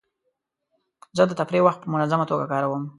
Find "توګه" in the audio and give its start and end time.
2.31-2.45